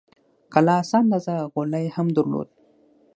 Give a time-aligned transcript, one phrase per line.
[0.53, 2.49] کلا څه اندازه غولی هم درلود.